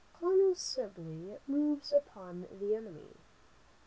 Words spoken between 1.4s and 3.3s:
MOVES UPON THE ENEMY.